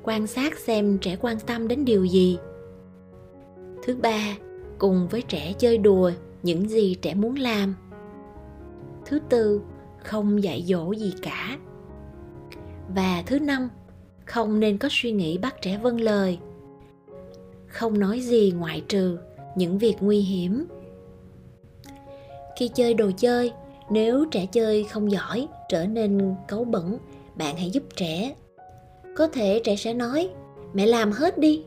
[0.03, 2.39] quan sát xem trẻ quan tâm đến điều gì
[3.83, 4.37] thứ ba
[4.79, 7.75] cùng với trẻ chơi đùa những gì trẻ muốn làm
[9.07, 9.63] thứ tư
[9.99, 11.59] không dạy dỗ gì cả
[12.95, 13.69] và thứ năm
[14.25, 16.39] không nên có suy nghĩ bắt trẻ vâng lời
[17.73, 19.19] không nói gì ngoại trừ
[19.57, 20.67] những việc nguy hiểm.
[22.57, 23.53] Khi chơi đồ chơi,
[23.91, 26.99] nếu trẻ chơi không giỏi, trở nên cấu bẩn,
[27.35, 28.35] bạn hãy giúp trẻ.
[29.17, 30.29] Có thể trẻ sẽ nói,
[30.75, 31.65] mẹ làm hết đi.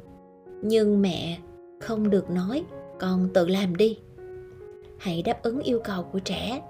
[0.62, 1.38] Nhưng mẹ
[1.80, 2.64] không được nói,
[3.00, 3.98] con tự làm đi.
[4.98, 6.62] Hãy đáp ứng yêu cầu của trẻ,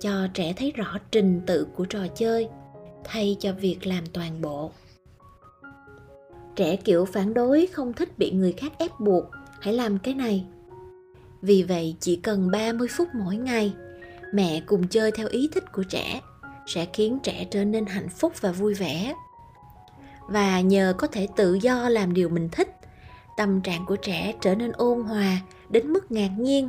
[0.00, 2.48] cho trẻ thấy rõ trình tự của trò chơi,
[3.04, 4.70] thay cho việc làm toàn bộ
[6.56, 9.24] trẻ kiểu phản đối không thích bị người khác ép buộc,
[9.60, 10.44] hãy làm cái này.
[11.42, 13.72] Vì vậy, chỉ cần 30 phút mỗi ngày,
[14.32, 16.20] mẹ cùng chơi theo ý thích của trẻ
[16.66, 19.14] sẽ khiến trẻ trở nên hạnh phúc và vui vẻ.
[20.28, 22.76] Và nhờ có thể tự do làm điều mình thích,
[23.36, 26.68] tâm trạng của trẻ trở nên ôn hòa đến mức ngạc nhiên.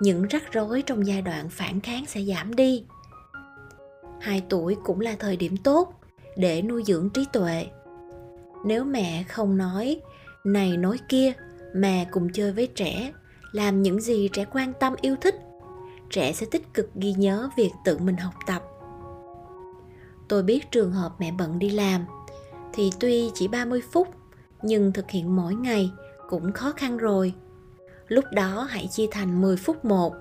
[0.00, 2.84] Những rắc rối trong giai đoạn phản kháng sẽ giảm đi.
[4.20, 6.00] 2 tuổi cũng là thời điểm tốt
[6.36, 7.66] để nuôi dưỡng trí tuệ
[8.64, 10.00] nếu mẹ không nói
[10.44, 11.32] này nói kia
[11.74, 13.12] mà cùng chơi với trẻ
[13.52, 15.34] làm những gì trẻ quan tâm yêu thích
[16.10, 18.62] trẻ sẽ tích cực ghi nhớ việc tự mình học tập
[20.28, 22.04] tôi biết trường hợp mẹ bận đi làm
[22.72, 24.08] thì tuy chỉ 30 phút
[24.62, 25.90] nhưng thực hiện mỗi ngày
[26.28, 27.34] cũng khó khăn rồi.
[28.08, 30.14] Lúc đó hãy chia thành 10 phút một.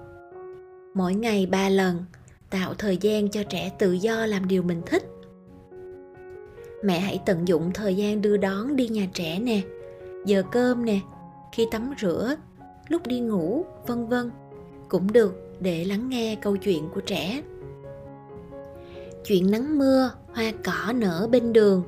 [0.94, 2.06] Mỗi ngày 3 lần,
[2.50, 5.04] tạo thời gian cho trẻ tự do làm điều mình thích.
[6.84, 9.62] Mẹ hãy tận dụng thời gian đưa đón đi nhà trẻ nè,
[10.26, 11.00] giờ cơm nè,
[11.52, 12.36] khi tắm rửa,
[12.88, 14.32] lúc đi ngủ, vân vân.
[14.90, 17.42] Cũng được để lắng nghe câu chuyện của trẻ.
[19.26, 21.84] Chuyện nắng mưa, hoa cỏ nở bên đường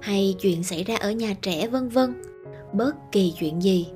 [0.00, 2.22] hay chuyện xảy ra ở nhà trẻ vân vân.
[2.72, 3.88] Bất kỳ chuyện gì.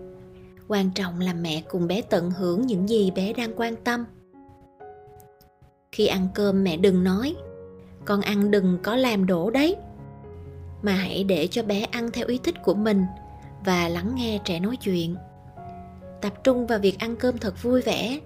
[0.69, 4.05] Quan trọng là mẹ cùng bé tận hưởng những gì bé đang quan tâm.
[5.93, 7.37] Khi ăn cơm mẹ đừng nói.
[8.05, 9.77] Con ăn đừng có làm đổ đấy
[10.83, 13.05] mà hãy để cho bé ăn theo ý thích của mình
[13.65, 15.17] và lắng nghe trẻ nói chuyện.
[16.21, 18.21] Tập trung vào việc ăn cơm thật vui vẻ.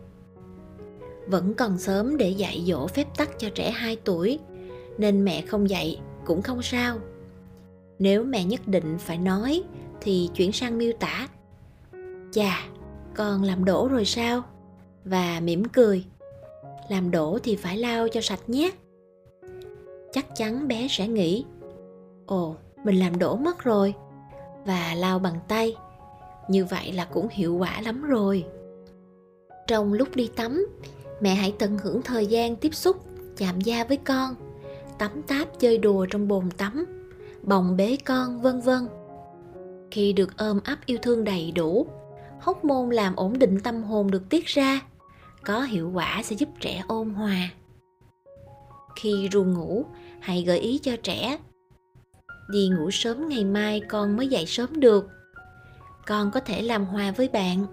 [1.26, 4.38] Vẫn còn sớm để dạy dỗ phép tắc cho trẻ 2 tuổi,
[4.98, 6.98] nên mẹ không dạy cũng không sao.
[7.98, 9.62] Nếu mẹ nhất định phải nói,
[10.00, 11.28] thì chuyển sang miêu tả.
[12.32, 12.68] Chà,
[13.14, 14.42] con làm đổ rồi sao?
[15.04, 16.04] Và mỉm cười.
[16.88, 18.70] Làm đổ thì phải lau cho sạch nhé.
[20.12, 21.44] Chắc chắn bé sẽ nghĩ
[22.26, 23.94] ồ, mình làm đổ mất rồi.
[24.64, 25.76] Và lau bằng tay.
[26.48, 28.44] Như vậy là cũng hiệu quả lắm rồi.
[29.66, 30.66] Trong lúc đi tắm,
[31.20, 32.96] mẹ hãy tận hưởng thời gian tiếp xúc,
[33.36, 34.34] chạm da với con.
[34.98, 36.84] Tắm táp chơi đùa trong bồn tắm,
[37.42, 38.88] bồng bế con, vân vân.
[39.90, 41.86] Khi được ôm ấp yêu thương đầy đủ
[42.44, 44.80] hóc môn làm ổn định tâm hồn được tiết ra,
[45.44, 47.50] có hiệu quả sẽ giúp trẻ ôn hòa.
[48.96, 49.84] Khi ru ngủ,
[50.20, 51.38] hãy gợi ý cho trẻ
[52.48, 55.08] đi ngủ sớm ngày mai con mới dậy sớm được.
[56.06, 57.66] Con có thể làm hòa với bạn.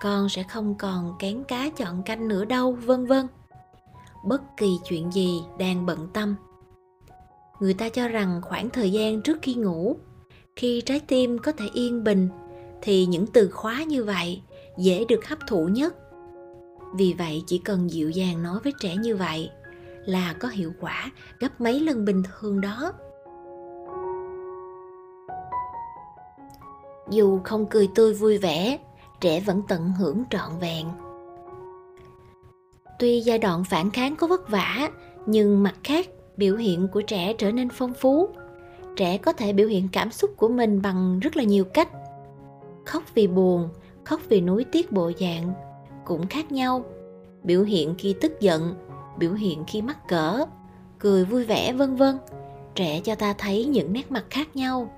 [0.00, 3.26] Con sẽ không còn kén cá chọn canh nữa đâu, vân vân.
[4.24, 6.34] Bất kỳ chuyện gì đang bận tâm.
[7.60, 9.96] Người ta cho rằng khoảng thời gian trước khi ngủ,
[10.56, 12.28] khi trái tim có thể yên bình,
[12.82, 14.42] thì những từ khóa như vậy
[14.78, 15.96] dễ được hấp thụ nhất.
[16.94, 19.50] Vì vậy chỉ cần dịu dàng nói với trẻ như vậy
[20.06, 22.92] là có hiệu quả gấp mấy lần bình thường đó.
[27.10, 28.78] Dù không cười tươi vui vẻ,
[29.20, 30.86] trẻ vẫn tận hưởng trọn vẹn.
[32.98, 34.90] Tuy giai đoạn phản kháng có vất vả,
[35.26, 38.28] nhưng mặt khác, biểu hiện của trẻ trở nên phong phú.
[38.96, 41.88] Trẻ có thể biểu hiện cảm xúc của mình bằng rất là nhiều cách.
[42.86, 43.68] Khóc vì buồn,
[44.04, 45.52] khóc vì nuối tiếc bộ dạng
[46.04, 46.84] cũng khác nhau.
[47.42, 48.74] Biểu hiện khi tức giận,
[49.18, 50.44] biểu hiện khi mắc cỡ,
[50.98, 52.18] cười vui vẻ, vân vân.
[52.74, 54.90] Trẻ cho ta thấy những nét mặt khác nhau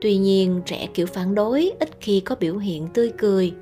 [0.00, 3.52] tuy nhiên, trẻ kiểu phản đối ít khi có biểu hiện tươi cười.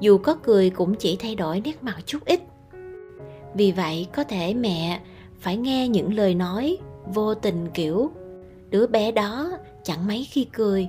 [0.00, 2.40] Dù có cười cũng chỉ thay đổi nét mặt chút ít.
[3.54, 5.00] Vì vậy, có thể mẹ
[5.38, 6.78] phải nghe những lời nói
[7.14, 8.10] vô tình kiểu,
[8.70, 9.50] đứa bé đó
[9.84, 10.88] chẳng mấy khi cười.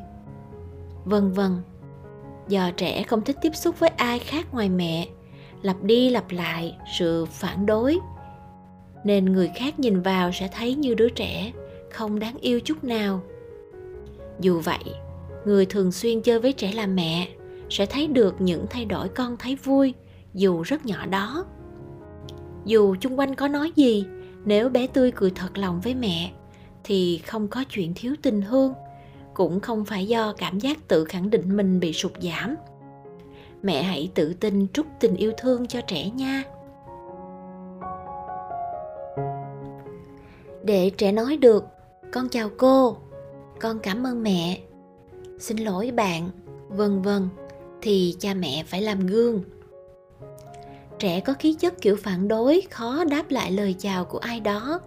[1.06, 1.52] Vân vân.
[2.48, 5.08] Do trẻ không thích tiếp xúc với ai khác ngoài mẹ,
[5.62, 7.98] lặp đi lặp lại sự phản đối,
[9.04, 11.52] nên người khác nhìn vào sẽ thấy như đứa trẻ
[11.92, 13.22] không đáng yêu chút nào
[14.40, 14.96] dù vậy,
[15.46, 17.28] người thường xuyên chơi với trẻ là mẹ
[17.70, 19.94] sẽ thấy được những thay đổi con thấy vui,
[20.34, 21.46] dù rất nhỏ đó.
[22.66, 24.06] Dù chung quanh có nói gì,
[24.46, 26.32] nếu bé tươi cười thật lòng với mẹ,
[26.84, 28.74] thì không có chuyện thiếu tình thương,
[29.34, 32.56] cũng không phải do cảm giác tự khẳng định mình bị sụt giảm.
[33.64, 36.44] Mẹ hãy tự tin trút tình yêu thương cho trẻ nha.
[40.64, 41.66] Để trẻ nói được,
[42.14, 42.98] con chào cô
[43.62, 44.60] con cảm ơn mẹ.
[45.40, 46.30] Xin lỗi bạn.
[46.70, 47.30] Vân vân,
[47.82, 49.44] thì cha mẹ phải làm gương.
[51.00, 54.80] Trẻ có khí chất kiểu phản đối, khó đáp lại lời chào của ai đó.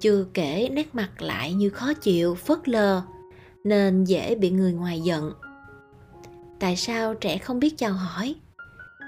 [0.00, 3.02] Chưa kể nét mặt lại như khó chịu, phớt lờ,
[3.64, 5.32] nên dễ bị người ngoài giận.
[6.60, 8.34] Tại sao trẻ không biết chào hỏi?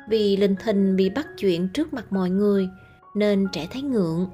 [0.08, 2.68] Vì linh thình bị bắt chuyện trước mặt mọi người,
[3.14, 4.26] nên trẻ thấy ngượng.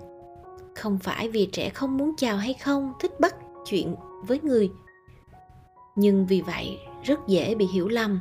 [0.75, 3.35] Không phải vì trẻ không muốn chào hay không, thích bắt
[3.67, 4.71] chuyện với người.
[5.97, 8.19] Nhưng vì vậy, rất dễ bị hiểu lầm.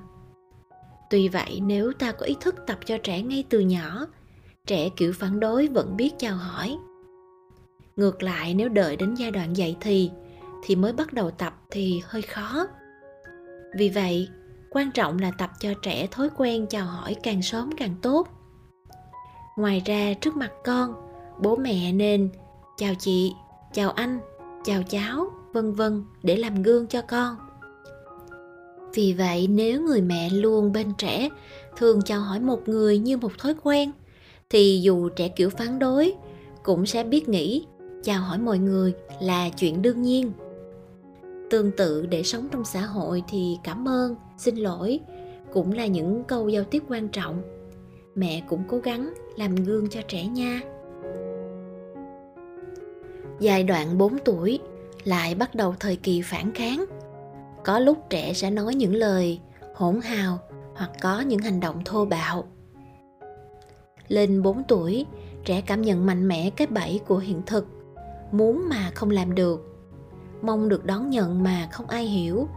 [1.09, 4.05] Tuy vậy, nếu ta có ý thức tập cho trẻ ngay từ nhỏ,
[4.65, 6.77] trẻ kiểu phản đối vẫn biết chào hỏi.
[7.95, 10.11] Ngược lại, nếu đợi đến giai đoạn dậy thì
[10.63, 12.67] thì mới bắt đầu tập thì hơi khó.
[13.77, 14.27] Vì vậy,
[14.69, 18.27] quan trọng là tập cho trẻ thói quen chào hỏi càng sớm càng tốt.
[19.57, 20.93] Ngoài ra, trước mặt con,
[21.41, 22.29] bố mẹ nên
[22.77, 23.33] chào chị,
[23.73, 24.19] chào anh,
[24.63, 27.35] chào cháu vân vân để làm gương cho con.
[28.93, 31.29] Vì vậy, nếu người mẹ luôn bên trẻ,
[31.77, 33.91] thường chào hỏi một người như một thói quen,
[34.49, 36.13] thì dù trẻ kiểu phán đối,
[36.63, 37.65] cũng sẽ biết nghĩ,
[38.03, 40.31] chào hỏi mọi người là chuyện đương nhiên.
[41.49, 44.99] Tương tự, để sống trong xã hội thì cảm ơn, xin lỗi
[45.53, 47.41] cũng là những câu giao tiếp quan trọng.
[48.15, 50.61] Mẹ cũng cố gắng làm gương cho trẻ nha.
[53.39, 54.59] Giai đoạn 4 tuổi
[55.03, 56.85] lại bắt đầu thời kỳ phản kháng.
[57.63, 59.39] Có lúc trẻ sẽ nói những lời
[59.75, 60.39] hỗn hào
[60.75, 62.43] hoặc có những hành động thô bạo.
[64.07, 65.05] Lên 4 tuổi,
[65.45, 67.67] trẻ cảm nhận mạnh mẽ cái bẫy của hiện thực,
[68.31, 69.67] muốn mà không làm được,
[70.41, 72.47] mong được đón nhận mà không ai hiểu.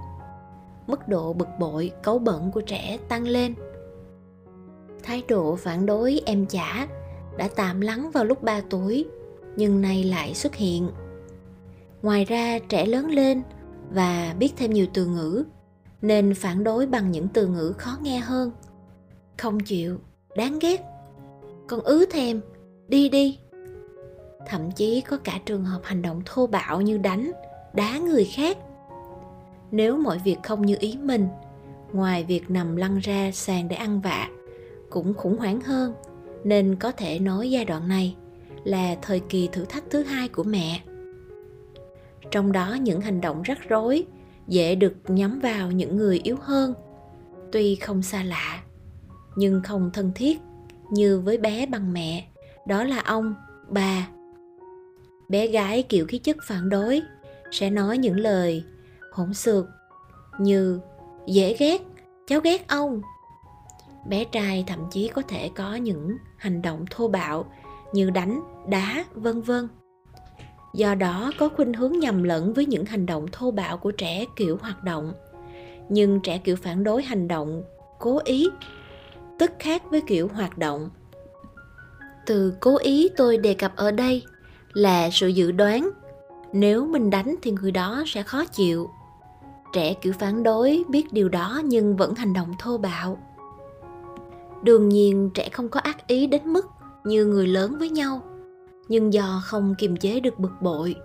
[0.86, 3.54] Mức độ bực bội cấu bẩn của trẻ tăng lên.
[5.02, 6.88] Thái độ phản đối em chả
[7.36, 9.04] đã tạm lắng vào lúc 3 tuổi,
[9.56, 10.90] nhưng nay lại xuất hiện
[12.04, 13.42] ngoài ra, trẻ lớn lên
[13.90, 15.44] và biết thêm nhiều từ ngữ,
[16.02, 18.50] nên phản đối bằng những từ ngữ khó nghe hơn.
[19.38, 19.98] Không chịu,
[20.36, 20.82] đáng ghét.
[21.66, 22.40] Con ứ thèm
[22.88, 23.38] đi đi.
[24.46, 27.30] Thậm chí có cả trường hợp hành động thô bạo như đánh,
[27.74, 28.58] đá người khác.
[29.70, 31.28] Nếu mọi việc không như ý mình,
[31.92, 34.28] ngoài việc nằm lăn ra sàn để ăn vạ
[34.90, 35.94] cũng khủng hoảng hơn.
[36.44, 38.16] Nên có thể nói giai đoạn này
[38.64, 40.80] là thời kỳ thử thách thứ hai của mẹ
[42.30, 44.06] trong đó những hành động rắc rối,
[44.48, 46.74] dễ được nhắm vào những người yếu hơn.
[47.52, 48.62] Tuy không xa lạ,
[49.36, 50.40] nhưng không thân thiết
[50.90, 52.28] như với bé bằng mẹ,
[52.66, 53.34] đó là ông,
[53.68, 54.08] bà.
[55.28, 57.02] Bé gái kiểu khí chất phản đối,
[57.50, 58.64] sẽ nói những lời
[59.12, 59.66] hỗn xược
[60.38, 60.80] như
[61.26, 61.82] dễ ghét,
[62.26, 63.02] cháu ghét ông.
[64.08, 67.46] Bé trai thậm chí có thể có những hành động thô bạo
[67.92, 69.68] như đánh, đá, vân vân
[70.74, 74.24] do đó có khuynh hướng nhầm lẫn với những hành động thô bạo của trẻ
[74.36, 75.12] kiểu hoạt động.
[75.88, 77.62] Nhưng trẻ kiểu phản đối hành động
[77.98, 78.48] cố ý,
[79.38, 80.90] tức khác với kiểu hoạt động.
[82.26, 84.22] Từ cố ý tôi đề cập ở đây
[84.72, 85.90] là sự dự đoán.
[86.52, 88.90] Nếu mình đánh thì người đó sẽ khó chịu.
[89.72, 93.18] Trẻ kiểu phản đối biết điều đó nhưng vẫn hành động thô bạo.
[94.62, 96.66] Đương nhiên, trẻ không có ác ý đến mức
[97.04, 98.22] như người lớn với nhau
[98.88, 100.96] nhưng do không kiềm chế được bực bội,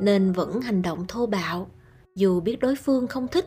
[0.00, 1.66] nên vẫn hành động thô bạo,
[2.14, 3.46] dù biết đối phương không thích.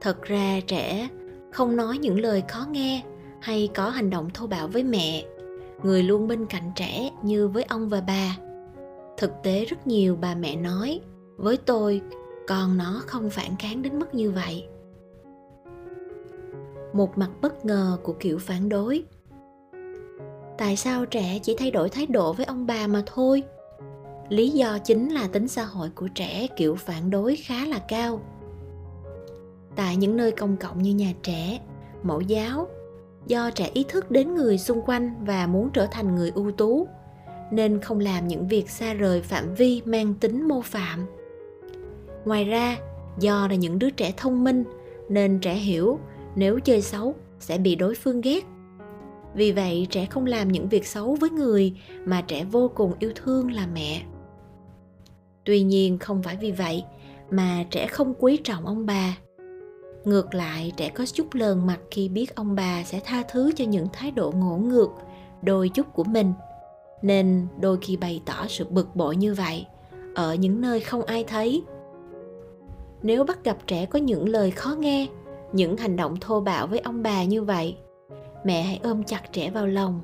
[0.00, 1.08] Thật ra trẻ
[1.52, 3.02] không nói những lời khó nghe
[3.40, 5.24] hay có hành động thô bạo với mẹ,
[5.82, 8.36] người luôn bên cạnh trẻ như với ông và bà.
[9.18, 11.00] Thực tế rất nhiều bà mẹ nói,
[11.36, 12.00] với tôi,
[12.48, 14.66] con nó không phản kháng đến mức như vậy.
[16.92, 19.04] Một mặt bất ngờ của kiểu phản đối
[20.60, 23.42] tại sao trẻ chỉ thay đổi thái độ với ông bà mà thôi?
[24.28, 28.20] Lý do chính là tính xã hội của trẻ, kiểu, phản đối khá là cao.
[29.76, 31.60] Tại những nơi công cộng như nhà trẻ,
[32.02, 32.68] mẫu giáo,
[33.26, 36.86] do trẻ ý thức đến người xung quanh và muốn trở thành người ưu tú,
[37.50, 41.06] nên không làm những việc xa rời phạm vi mang tính mô phạm.
[42.24, 42.76] Ngoài ra,
[43.18, 44.64] do là những đứa trẻ thông minh,
[45.08, 45.98] nên trẻ hiểu
[46.36, 48.44] nếu chơi xấu sẽ bị đối phương ghét
[49.34, 53.12] vì vậy, trẻ không làm những việc xấu với người mà trẻ vô cùng yêu
[53.14, 54.02] thương là mẹ.
[55.44, 56.84] Tuy nhiên, không phải vì vậy
[57.30, 59.16] mà trẻ không quý trọng ông bà.
[60.04, 63.64] Ngược lại, trẻ có chút lờn mặt khi biết ông bà sẽ tha thứ cho
[63.64, 64.90] những thái độ ngỗ ngược,
[65.42, 66.32] đôi chút của mình.
[67.02, 69.66] Nên đôi khi bày tỏ sự bực bội như vậy,
[70.14, 71.62] ở những nơi không ai thấy.
[73.02, 75.06] Nếu bắt gặp trẻ có những lời khó nghe,
[75.52, 77.76] những hành động thô bạo với ông bà như vậy
[78.44, 80.00] mẹ hãy ôm chặt trẻ vào lòng.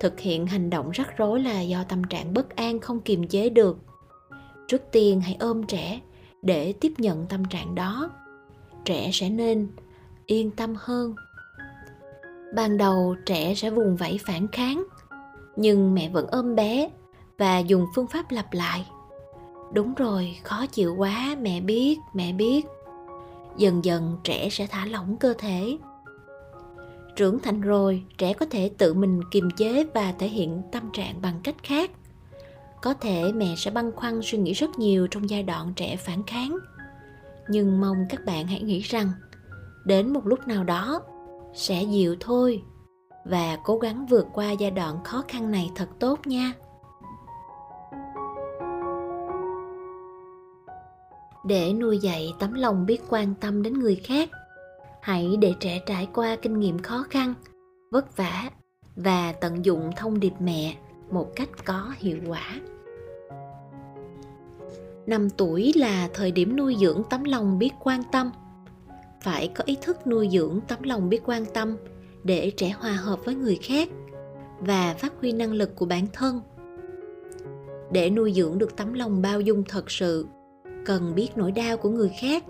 [0.00, 3.48] Thực hiện hành động rắc rối là do tâm trạng bất an không kiềm chế
[3.48, 3.78] được.
[4.68, 6.00] Trước tiên hãy ôm trẻ
[6.42, 8.10] để tiếp nhận tâm trạng đó.
[8.84, 9.68] Trẻ sẽ nên
[10.26, 11.14] yên tâm hơn.
[12.54, 14.84] Ban đầu, trẻ sẽ vùng vẫy phản kháng,
[15.56, 16.90] nhưng mẹ vẫn ôm bé
[17.38, 18.86] và dùng phương pháp lặp lại.
[19.72, 22.66] Đúng rồi, khó chịu quá, mẹ biết mẹ biết.
[23.56, 25.78] Dần dần, trẻ sẽ thả lỏng cơ thể
[27.16, 31.22] trưởng thành rồi, trẻ có thể tự mình kiềm chế và thể hiện tâm trạng
[31.22, 31.90] bằng cách khác.
[32.82, 36.22] Có thể mẹ sẽ băn khoăn suy nghĩ rất nhiều trong giai đoạn trẻ phản
[36.22, 36.58] kháng.
[37.48, 39.08] Nhưng mong các bạn hãy nghĩ rằng,
[39.84, 41.02] đến một lúc nào đó,
[41.54, 42.62] sẽ dịu thôi
[43.24, 46.52] và cố gắng vượt qua giai đoạn khó khăn này thật tốt nha.
[51.44, 54.30] Để nuôi dạy tấm lòng biết quan tâm đến người khác
[55.02, 57.34] hãy để trẻ trải qua kinh nghiệm khó khăn,
[57.90, 58.50] vất vả
[58.96, 60.76] và tận dụng thông điệp mẹ
[61.10, 62.60] một cách có hiệu quả.
[65.06, 68.30] Năm tuổi là thời điểm nuôi dưỡng tấm lòng biết quan tâm.
[69.22, 71.76] Phải có ý thức nuôi dưỡng tấm lòng biết quan tâm
[72.24, 73.88] để trẻ hòa hợp với người khác
[74.58, 76.40] và phát huy năng lực của bản thân.
[77.92, 80.26] Để nuôi dưỡng được tấm lòng bao dung thật sự,
[80.86, 82.44] cần biết nỗi đau của người khác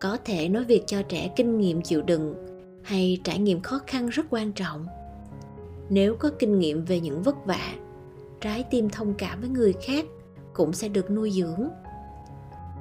[0.00, 2.34] có thể nói việc cho trẻ kinh nghiệm chịu đựng
[2.82, 4.86] hay trải nghiệm khó khăn rất quan trọng.
[5.90, 7.74] Nếu có kinh nghiệm về những vất vả,
[8.40, 10.04] trái tim thông cảm với người khác
[10.54, 11.68] cũng sẽ được nuôi dưỡng.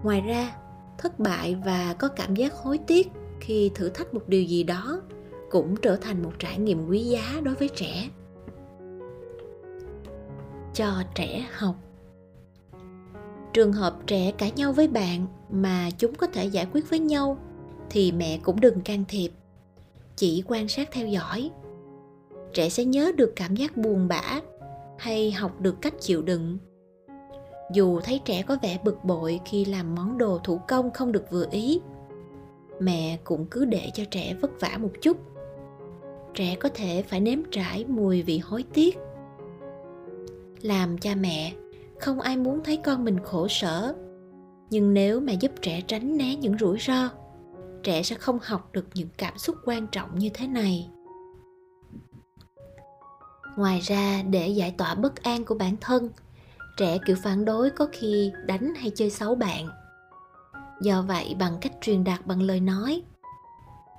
[0.04, 0.56] Ngoài ra,
[0.98, 5.02] thất bại và có cảm giác hối tiếc khi thử thách một điều gì đó
[5.50, 8.10] cũng trở thành một trải nghiệm quý giá đối với trẻ.
[10.74, 11.76] Cho trẻ học.
[13.54, 17.38] Trường hợp trẻ cãi nhau với bạn mà chúng có thể giải quyết với nhau,
[17.90, 19.32] thì mẹ cũng đừng can thiệp.
[20.16, 21.52] Chỉ quan sát theo dõi.
[22.54, 24.40] Trẻ sẽ nhớ được cảm giác buồn bã
[24.98, 26.58] hay học được cách chịu đựng.
[27.74, 31.32] Dù thấy trẻ có vẻ bực bội khi làm món đồ thủ công không được
[31.32, 31.82] vừa ý,
[32.80, 35.18] mẹ cũng cứ để cho trẻ vất vả một chút.
[36.34, 38.98] Trẻ có thể phải nếm trải mùi vị hối tiếc.
[40.62, 41.54] Làm cha mẹ,
[42.00, 43.96] không ai muốn thấy con mình khổ sở
[44.70, 47.10] nhưng nếu mà giúp trẻ tránh né những rủi ro,
[47.84, 50.90] trẻ sẽ không học được những cảm xúc quan trọng như thế này.
[53.58, 56.10] Ngoài ra, để giải tỏa bất an của bản thân,
[56.78, 59.70] trẻ kiểu phản đối có khi đánh hay chơi xấu bạn.
[60.82, 63.04] Do vậy, bằng cách truyền đạt bằng lời nói,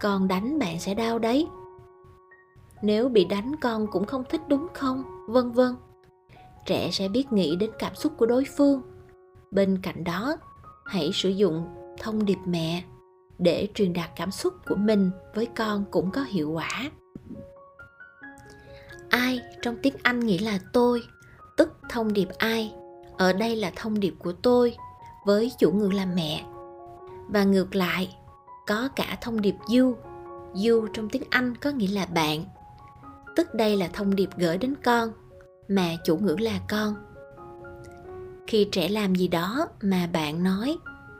[0.00, 1.46] con đánh bạn sẽ đau đấy.
[2.82, 5.04] Nếu bị đánh, con cũng không thích đúng không?
[5.28, 5.76] Vân vân.
[6.66, 8.82] Trẻ sẽ biết nghĩ đến cảm xúc của đối phương.
[9.50, 10.36] Bên cạnh đó
[10.86, 11.64] hãy sử dụng
[11.98, 12.82] thông điệp mẹ
[13.38, 16.90] để truyền đạt cảm xúc của mình với con cũng có hiệu quả.
[19.08, 21.02] Ai trong tiếng anh nghĩa là tôi,
[21.56, 22.74] tức thông điệp ai?
[23.18, 24.76] Ở đây là thông điệp của tôi
[25.26, 26.44] với chủ ngữ là mẹ.
[27.28, 28.16] Và ngược lại,
[28.66, 29.96] có cả thông điệp you.
[30.64, 32.44] You trong tiếng anh có nghĩa là bạn.
[33.36, 35.12] Tức đây là thông điệp gửi đến con.
[35.68, 36.94] Mà chủ ngữ là con
[38.46, 40.76] khi trẻ làm gì đó mà bạn nói,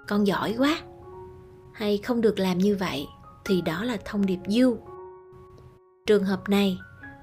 [0.08, 0.78] con giỏi quá.
[1.72, 3.06] Hay không được làm như vậy,
[3.44, 4.76] thì đó là thông điệp you
[6.06, 6.78] trường hợp này,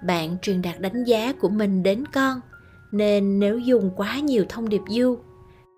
[0.06, 2.42] bạn truyền đạt đánh giá của mình đến con,
[2.92, 5.18] nên nếu dùng quá nhiều thông điệp du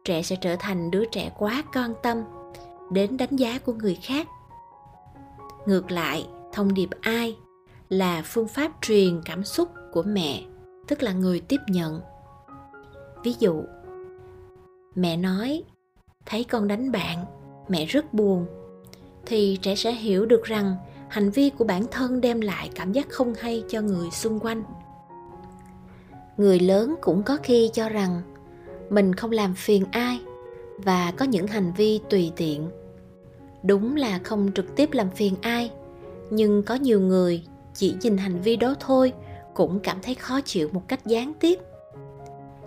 [0.06, 2.18] trẻ sẽ trở thành đứa trẻ quá quan tâm
[2.92, 4.28] đến đánh giá của người khác.
[5.66, 7.38] Ngược lại, thông điệp ai
[7.90, 10.44] là phương pháp truyền cảm xúc của mẹ,
[10.88, 12.02] tức là người tiếp nhận.
[13.24, 13.64] Ví dụ
[14.96, 15.64] mẹ nói,
[16.26, 17.26] thấy con đánh bạn,
[17.68, 18.46] mẹ rất buồn.
[19.26, 20.76] Thì trẻ sẽ hiểu được rằng
[21.10, 24.64] hành vi của bản thân đem lại cảm giác không hay cho người xung quanh.
[26.38, 28.22] Người lớn cũng có khi cho rằng
[28.90, 30.20] mình không làm phiền ai
[30.78, 32.70] và có những hành vi tùy tiện.
[33.64, 35.72] Đúng là không trực tiếp làm phiền ai,
[36.30, 37.44] nhưng có nhiều người
[37.74, 39.14] chỉ nhìn hành vi đó thôi
[39.54, 41.60] cũng cảm thấy khó chịu một cách gián tiếp.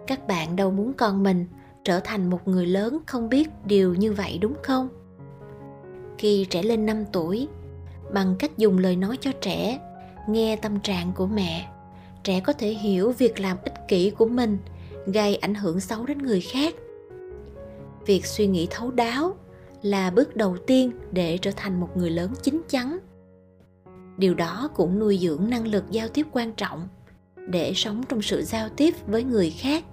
[0.07, 1.47] Các bạn đâu muốn con mình
[1.89, 4.89] trở thành một người lớn không biết điều như vậy đúng không?
[6.19, 7.49] Khi trẻ lên 5 tuổi,
[8.13, 9.81] bằng cách dùng lời nói cho trẻ,
[10.29, 11.69] nghe tâm trạng của mẹ,
[12.23, 14.59] trẻ có thể hiểu việc làm ích kỷ của mình
[15.07, 16.75] gây ảnh hưởng xấu đến người khác.
[18.07, 19.35] Việc suy nghĩ thấu đáo
[19.83, 22.99] là bước đầu tiên để trở thành một người lớn chín chắn.
[24.17, 26.89] Điều đó cũng nuôi dưỡng năng lực giao tiếp quan trọng
[27.37, 29.85] để sống trong sự giao tiếp với người khác.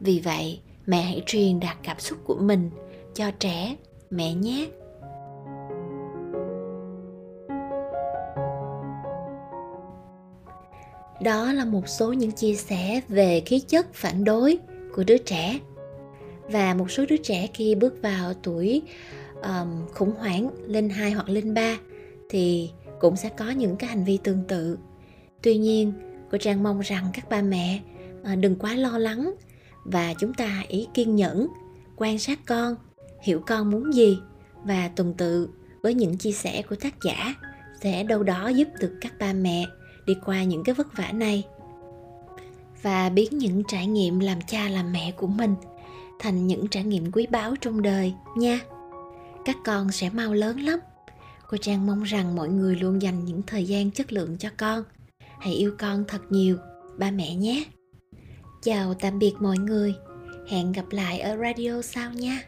[0.00, 2.70] Vì vậy mẹ hãy truyền đạt cảm xúc của mình
[3.14, 3.76] cho trẻ
[4.10, 4.66] mẹ nhé.
[11.20, 14.58] Đó là một số những chia sẻ về khí chất phản đối
[14.94, 15.58] của đứa trẻ.
[16.50, 18.82] Và một số đứa trẻ khi bước vào tuổi
[19.42, 21.78] um, khủng hoảng lên 2 hoặc lên 3
[22.30, 22.70] thì
[23.00, 24.78] cũng sẽ có những cái hành vi tương tự.
[25.42, 25.92] Tuy nhiên
[26.30, 27.80] cô trang mong rằng các ba mẹ
[28.24, 29.34] ờ, đừng quá lo lắng
[29.92, 31.48] và chúng ta hãy kiên nhẫn,
[31.96, 32.76] quan sát con,
[33.22, 34.18] hiểu con muốn gì
[34.64, 35.48] và tuần tự
[35.82, 37.34] với những chia sẻ của tác giả
[37.82, 39.66] sẽ đâu đó giúp được các ba mẹ
[40.06, 41.44] đi qua những cái vất vả này
[42.82, 45.54] và biến những trải nghiệm làm cha làm mẹ của mình
[46.18, 48.60] thành những trải nghiệm quý báu trong đời nha.
[49.44, 50.78] Các con sẽ mau lớn lắm.
[51.48, 54.84] Cô trang mong rằng mọi người luôn dành những thời gian chất lượng cho con.
[55.18, 56.56] Hãy yêu con thật nhiều,
[56.98, 57.64] ba mẹ nhé
[58.66, 59.94] chào tạm biệt mọi người.
[60.48, 62.42] Hẹn gặp lại ở radio sau nha.